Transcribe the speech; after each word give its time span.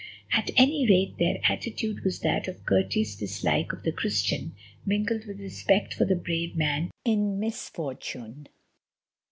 At 0.31 0.49
any 0.57 0.89
rate, 0.89 1.19
their 1.19 1.37
attitude 1.47 2.03
was 2.03 2.21
that 2.21 2.47
of 2.47 2.65
courteous 2.65 3.15
dislike 3.15 3.71
of 3.71 3.83
the 3.83 3.91
Christian, 3.91 4.53
mingled 4.83 5.25
with 5.27 5.39
respect 5.39 5.93
for 5.93 6.05
the 6.05 6.15
brave 6.15 6.55
man 6.55 6.89
in 7.05 7.39
misfortune. 7.39 8.47